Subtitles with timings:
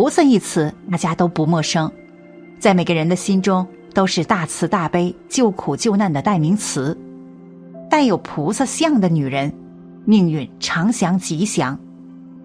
[0.00, 1.92] 菩萨一词，大家都不陌生，
[2.58, 6.98] 在每个人的心中都是大慈大悲、救苦救难的代名词。
[7.90, 9.52] 带有菩萨像的女人，
[10.06, 11.78] 命运常祥吉祥。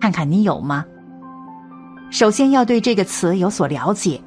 [0.02, 0.84] 看看你有吗？
[2.10, 4.20] 首先要对这个词有所了解。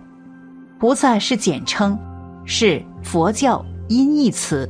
[0.78, 1.98] 菩萨是简称，
[2.47, 4.66] 是佛教音译词，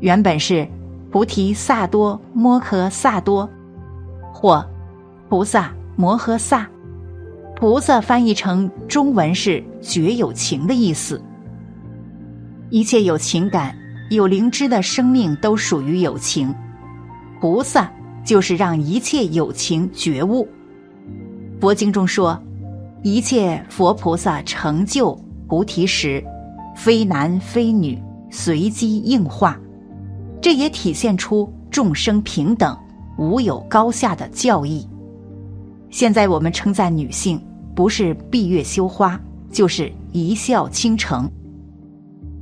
[0.00, 0.66] 原本是
[1.10, 3.46] 菩提萨多摩诃萨多，
[4.32, 4.66] 或
[5.28, 6.66] 菩萨摩诃萨。
[7.62, 11.22] 菩萨翻译成中文是“绝有情”的意思。
[12.70, 13.72] 一切有情感、
[14.10, 16.52] 有灵知的生命都属于有情，
[17.40, 17.88] 菩萨
[18.24, 20.48] 就是让一切有情觉悟。
[21.60, 22.36] 佛经中说，
[23.04, 25.16] 一切佛菩萨成就
[25.46, 26.20] 菩提时，
[26.74, 27.96] 非男非女，
[28.28, 29.56] 随机应化。
[30.40, 32.76] 这也体现出众生平等、
[33.16, 34.84] 无有高下的教义。
[35.90, 37.40] 现在我们称赞女性。
[37.74, 39.20] 不是闭月羞花，
[39.50, 41.30] 就是一笑倾城。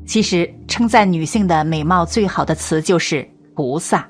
[0.05, 4.08] 其实称赞女性的美貌最好的词就是菩萨。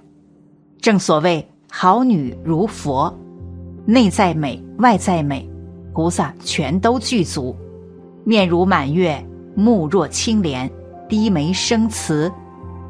[0.80, 3.14] 正所谓好女如佛，
[3.84, 5.46] 内在美，外在美，
[5.92, 7.54] 菩萨全都具足。
[8.24, 9.22] 面如满月，
[9.54, 10.70] 目若青莲，
[11.06, 12.32] 低眉生慈，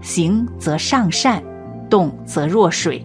[0.01, 1.43] 行则上善，
[1.89, 3.05] 动则若水，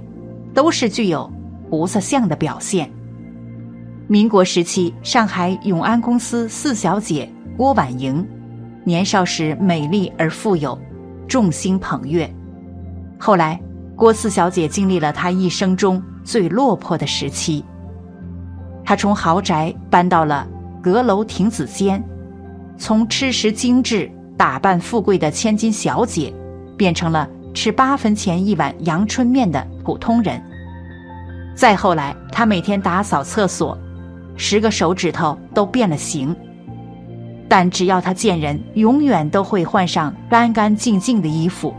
[0.53, 1.27] 都是具有
[1.69, 2.91] 菩萨相的表现。
[4.07, 8.23] 民国时期，上海永安公司四小姐郭婉莹，
[8.83, 10.79] 年少时美丽而富有，
[11.27, 12.31] 众星捧月。
[13.17, 13.59] 后来，
[13.95, 17.65] 郭四小姐经历了她一生中最落魄的时期。
[18.83, 20.47] 她从豪宅搬到了
[20.83, 22.03] 阁楼亭子间，
[22.77, 26.31] 从吃食精致、打扮富贵的千金小姐，
[26.77, 30.39] 变成了吃八分钱一碗阳春面的普通人。
[31.55, 33.75] 再后来，她每天打扫厕所。
[34.35, 36.35] 十个手指头都变了形，
[37.47, 41.73] 但只要他见人，永远都会换上干干净净的衣服。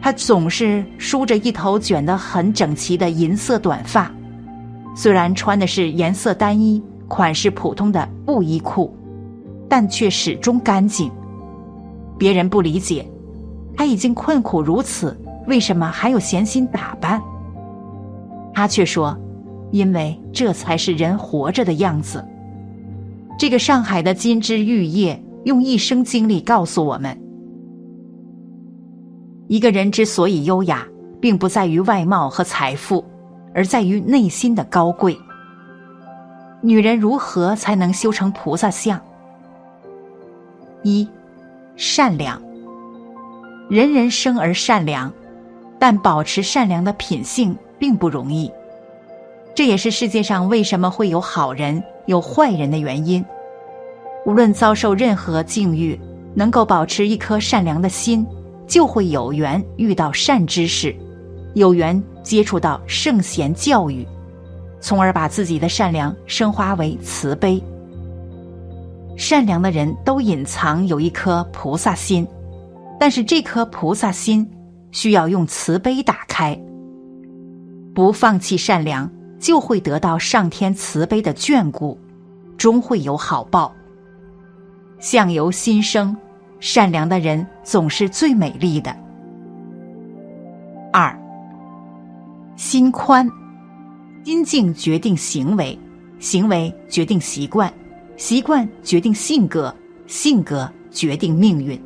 [0.00, 4.10] 他总是梳着一头卷得很整齐的银色短发，
[4.94, 8.96] 虽然穿的是颜色单一、款式普通的布衣裤，
[9.68, 11.10] 但却始终干净。
[12.16, 13.06] 别人不理解，
[13.76, 15.14] 他已经困苦如此，
[15.46, 17.20] 为什么还有闲心打扮？
[18.54, 19.14] 他却说。
[19.70, 22.24] 因为这才是人活着的样子。
[23.38, 27.18] 这个上海的金枝玉叶用一生经历告诉我们：
[29.48, 30.86] 一个人之所以优雅，
[31.20, 33.04] 并不在于外貌和财富，
[33.54, 35.16] 而在于内心的高贵。
[36.62, 39.00] 女人如何才能修成菩萨相？
[40.82, 41.06] 一，
[41.76, 42.42] 善良。
[43.68, 45.12] 人人生而善良，
[45.78, 48.50] 但保持善良的品性并不容易。
[49.56, 53.24] 这也是世界上为什么会有好人有坏人的原因。
[54.26, 55.98] 无论遭受任何境遇，
[56.34, 58.26] 能够保持一颗善良的心，
[58.66, 60.94] 就会有缘遇到善知识，
[61.54, 64.06] 有缘接触到圣贤教育，
[64.78, 67.58] 从而把自己的善良升华为慈悲。
[69.16, 72.28] 善良的人都隐藏有一颗菩萨心，
[73.00, 74.46] 但是这颗菩萨心
[74.90, 76.60] 需要用慈悲打开，
[77.94, 79.10] 不放弃善良。
[79.38, 81.98] 就会得到上天慈悲的眷顾，
[82.56, 83.72] 终会有好报。
[84.98, 86.16] 相由心生，
[86.58, 88.96] 善良的人总是最美丽的。
[90.92, 91.16] 二，
[92.56, 93.30] 心宽，
[94.24, 95.78] 心境决定行为，
[96.18, 97.70] 行为决定习惯，
[98.16, 99.74] 习惯决定性格，
[100.06, 101.78] 性格决定命运。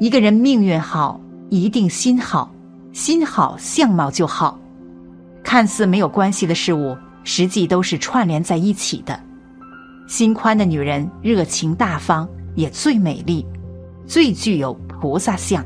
[0.00, 1.20] 一个人命运好，
[1.50, 2.50] 一定心好，
[2.94, 4.58] 心好相貌就好。
[5.48, 9.18] 看似没有关系的事物，实际都是串联在一起的。
[10.06, 13.46] 心宽的女人热情大方，也最美丽，
[14.06, 15.64] 最具有菩萨相。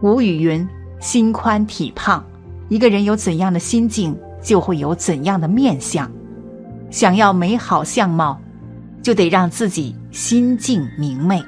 [0.00, 0.66] 吴语云
[0.98, 2.24] ：“心宽体胖。”
[2.70, 6.10] 一个人有怎样的心境，就会有怎样的面相。
[6.90, 8.40] 想要美好相貌，
[9.02, 11.44] 就得让自己心境明媚。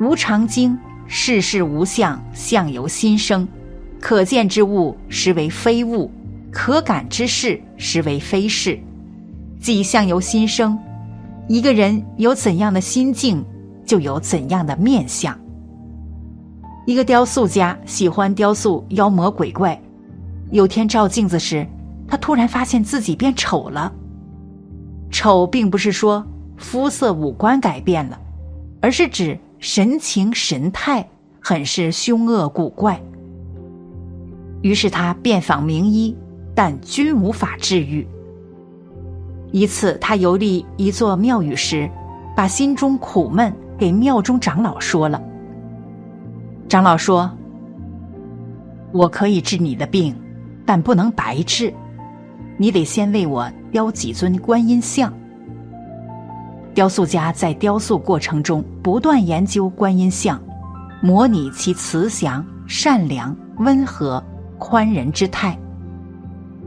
[0.00, 0.78] 无常经
[1.08, 3.48] ：“世事无相，相由心生。”
[4.00, 6.10] 可见之物实为非物，
[6.50, 8.78] 可感之事实为非事，
[9.60, 10.76] 即相由心生。
[11.46, 13.44] 一个人有怎样的心境，
[13.84, 15.38] 就有怎样的面相。
[16.86, 19.80] 一个雕塑家喜欢雕塑妖魔鬼怪，
[20.50, 21.66] 有天照镜子时，
[22.08, 23.92] 他突然发现自己变丑了。
[25.10, 26.24] 丑并不是说
[26.56, 28.18] 肤色五官改变了，
[28.80, 31.06] 而是指神情神态
[31.40, 33.00] 很是凶恶古怪。
[34.62, 36.16] 于是他遍访名医，
[36.54, 38.06] 但均无法治愈。
[39.52, 41.90] 一次，他游历一座庙宇时，
[42.36, 45.20] 把心中苦闷给庙中长老说了。
[46.68, 47.30] 长老说
[48.92, 50.14] ：“我可以治你的病，
[50.64, 51.72] 但不能白治，
[52.56, 55.12] 你得先为我雕几尊观音像。”
[56.72, 60.40] 雕塑家在雕塑过程中不断研究观音像，
[61.02, 64.22] 模拟其慈祥、善良、温和、
[64.60, 65.58] 宽仁之态。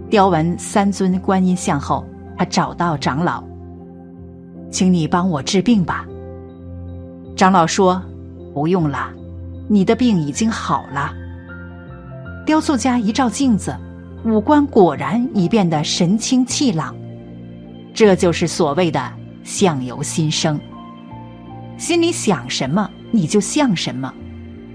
[0.09, 2.05] 雕完三尊观音像后。
[2.35, 3.43] 他找到长老，
[4.71, 6.03] 请你帮我治病吧。
[7.35, 8.01] 长老说
[8.55, 9.11] ：“不用了，
[9.67, 11.13] 你的病已经好了。”
[12.43, 13.77] 雕塑家一照镜子，
[14.25, 16.95] 五官果然已变得神清气朗。
[17.93, 19.13] 这就是所谓的
[19.45, 20.59] “相由心生”。
[21.77, 24.11] 心里想什么，你就像什么。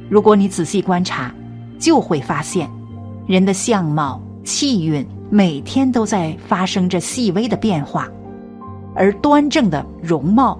[0.08, 1.34] 如果你仔细观察，
[1.76, 2.70] 就会发现，
[3.28, 5.06] 人的相貌、气韵。
[5.30, 8.08] 每天都在发生着细微的变化，
[8.94, 10.58] 而端正的容貌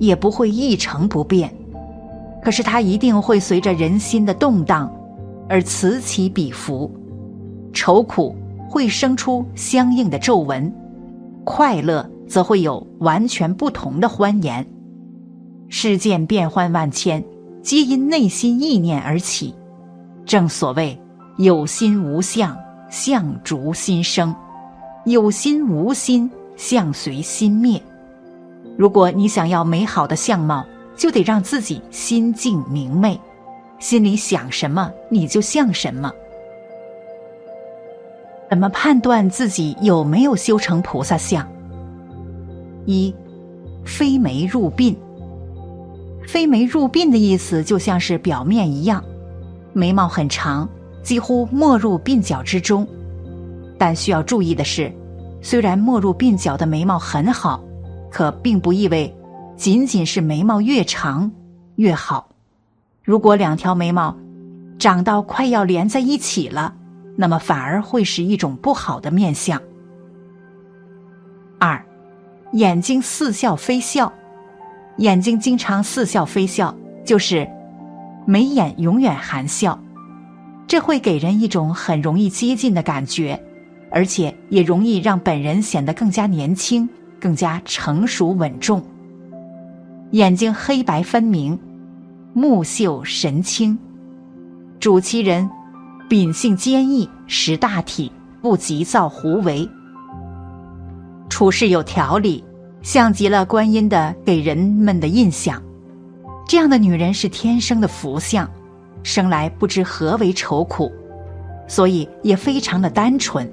[0.00, 1.48] 也不会一成不变。
[2.42, 4.92] 可是它一定会随着人心的动荡
[5.48, 6.90] 而此起彼伏，
[7.72, 8.34] 愁苦
[8.68, 10.74] 会生出相应的皱纹，
[11.44, 14.66] 快乐则会有完全不同的欢颜。
[15.68, 17.24] 世间变幻万千，
[17.62, 19.54] 皆因内心意念而起。
[20.26, 21.00] 正所谓
[21.36, 22.56] 有心无相。
[22.90, 24.34] 相逐心生，
[25.04, 27.80] 有心无心，相随心灭。
[28.76, 30.66] 如果你想要美好的相貌，
[30.96, 33.16] 就得让自己心境明媚，
[33.78, 36.12] 心里想什么你就像什么。
[38.50, 41.48] 怎么判断自己有没有修成菩萨相？
[42.86, 43.14] 一，
[43.84, 44.96] 飞眉入鬓。
[46.26, 49.04] 飞眉入鬓的意思就像是表面一样，
[49.72, 50.68] 眉毛很长。
[51.02, 52.86] 几乎没入鬓角之中，
[53.78, 54.92] 但需要注意的是，
[55.40, 57.62] 虽然没入鬓角的眉毛很好，
[58.10, 59.14] 可并不意味
[59.56, 61.30] 仅仅是眉毛越长
[61.76, 62.28] 越好。
[63.02, 64.14] 如果两条眉毛
[64.78, 66.74] 长到快要连在一起了，
[67.16, 69.60] 那么反而会是一种不好的面相。
[71.58, 71.82] 二，
[72.52, 74.12] 眼睛似笑非笑，
[74.98, 76.74] 眼睛经常似笑非笑，
[77.04, 77.48] 就是
[78.26, 79.78] 眉眼永远含笑。
[80.70, 83.42] 这会给人一种很容易接近的感觉，
[83.90, 86.88] 而且也容易让本人显得更加年轻、
[87.20, 88.80] 更加成熟稳重。
[90.12, 91.58] 眼睛黑白分明，
[92.32, 93.76] 目秀神清，
[94.78, 95.50] 主其人
[96.08, 99.68] 秉性坚毅，识大体，不急躁胡为，
[101.28, 102.44] 处事有条理，
[102.80, 105.60] 像极了观音的给人们的印象。
[106.46, 108.48] 这样的女人是天生的福相。
[109.02, 110.90] 生来不知何为愁苦，
[111.66, 113.50] 所以也非常的单纯。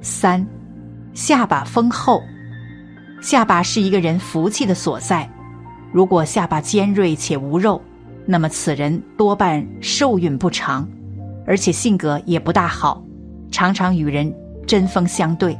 [0.00, 0.46] 三，
[1.12, 2.22] 下巴丰厚，
[3.20, 5.28] 下巴是一个人福气的所在。
[5.92, 7.80] 如果下巴尖锐且无肉，
[8.24, 10.88] 那么此人多半寿运不长，
[11.46, 13.02] 而且性格也不大好，
[13.50, 14.32] 常常与人
[14.66, 15.58] 针锋相对。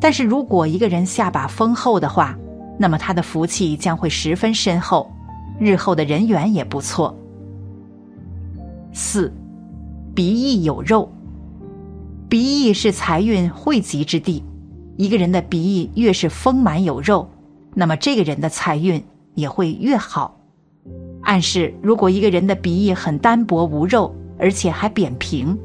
[0.00, 2.36] 但是如果一个人下巴丰厚的话，
[2.78, 5.08] 那么他的福气将会十分深厚，
[5.60, 7.16] 日后的人缘也不错。
[8.96, 9.32] 四，
[10.14, 11.10] 鼻翼有肉。
[12.28, 14.44] 鼻翼是财运汇集之地，
[14.96, 17.28] 一个人的鼻翼越是丰满有肉，
[17.74, 19.02] 那么这个人的财运
[19.34, 20.38] 也会越好。
[21.22, 25.58] 暗示，如果一个人的鼻翼很单薄无肉，而且还扁平，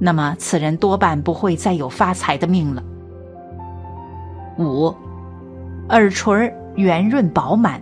[0.00, 2.82] 那么此人多半不会再有发财的命了。
[4.58, 4.92] 五，
[5.90, 7.80] 耳垂圆润饱满，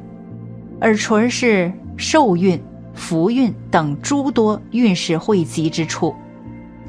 [0.82, 2.62] 耳垂是寿运。
[2.94, 6.14] 福运等诸多运势汇集之处，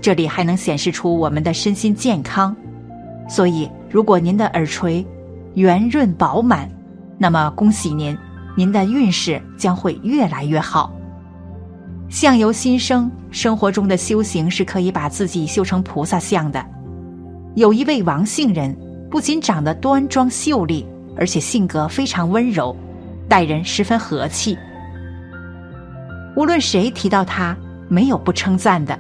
[0.01, 2.55] 这里还能显示出我们的身心健康。
[3.29, 5.05] 所以，如果您的耳垂
[5.53, 6.69] 圆润饱满，
[7.17, 8.17] 那么恭喜您，
[8.55, 10.93] 您的运势将会越来越好。
[12.09, 16.63] 相由心生，生活中的修行是可以把自己修成菩萨相的。
[17.55, 18.75] 有一位王姓人，
[19.09, 22.75] 不仅长得端庄秀丽，而且性格非常温柔，
[23.29, 24.57] 待人十分和气。
[26.35, 27.55] 无论谁提到他，
[27.87, 28.97] 没有不称赞的。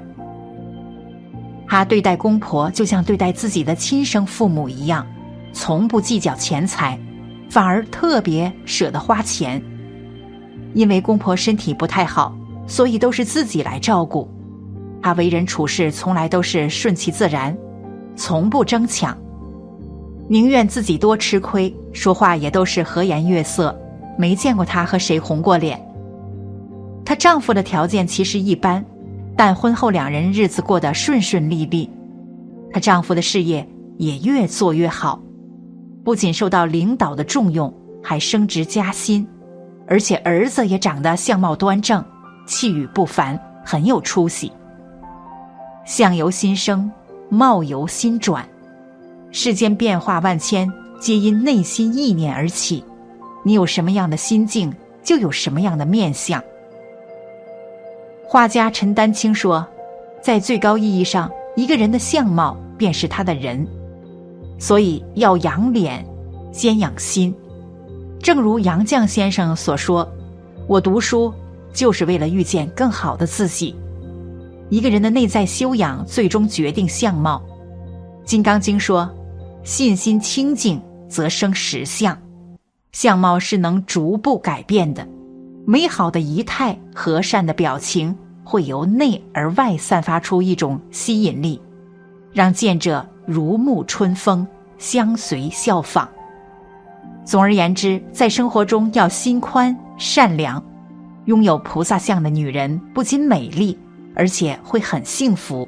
[1.67, 5.05] 她对待公婆就像对待自己的亲生父母一样，
[5.51, 6.99] 从不计较钱财，
[7.49, 9.61] 反而特别舍得花钱。
[10.75, 12.35] 因为公婆身体不太好，
[12.67, 14.29] 所以都是自己来照顾。
[15.01, 17.55] 他为人处事从来都是顺其自然，
[18.15, 19.17] 从不争抢，
[20.27, 23.75] 宁愿自己多吃亏，说话也都是和颜悦色，
[24.17, 25.79] 没见过他和谁红过脸。
[27.05, 28.83] 她丈夫的条件其实一般，
[29.35, 31.89] 但婚后两人日子过得顺顺利利。
[32.71, 33.67] 她丈夫的事业
[33.97, 35.21] 也越做越好，
[36.03, 39.27] 不仅受到领导的重用，还升职加薪。
[39.85, 42.03] 而且儿子也长得相貌端正，
[42.47, 44.49] 气宇不凡，很有出息。
[45.85, 46.89] 相由心生，
[47.27, 48.47] 貌由心转，
[49.29, 52.81] 世间变化万千，皆因内心意念而起。
[53.43, 56.41] 你有什么样的心境，就有什么样的面相。
[58.33, 59.63] 画家陈丹青说，
[60.19, 63.63] 在最高意义上，一个人的相貌便是他的人，
[64.57, 66.03] 所以要养脸，
[66.51, 67.31] 先养心。
[68.19, 70.11] 正如杨绛先生所说
[70.65, 71.31] ：“我读书
[71.75, 73.75] 就是为了遇见更好的自己。
[74.67, 77.39] 一个人的内在修养，最终决定相貌。
[78.27, 79.07] 《金刚经》说
[79.63, 82.17] ：‘信心清净，则生实相。’
[82.93, 85.07] 相貌是能逐步改变的。
[85.67, 88.13] 美好的仪态、和善的表情，
[88.43, 91.61] 会由内而外散发出一种吸引力，
[92.31, 94.45] 让见者如沐春风，
[94.77, 96.07] 相随效仿。”
[97.25, 100.61] 总而言之，在生活中要心宽善良，
[101.25, 103.77] 拥有菩萨相的女人不仅美丽，
[104.13, 105.67] 而且会很幸福。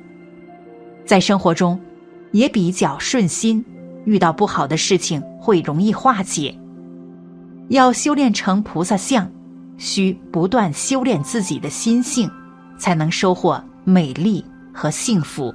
[1.05, 1.79] 在生活中，
[2.31, 3.63] 也比较顺心，
[4.03, 6.53] 遇到不好的事情会容易化解。
[7.69, 9.31] 要修炼成菩萨相，
[9.77, 12.29] 需不断修炼自己的心性，
[12.77, 15.53] 才能收获美丽和幸福。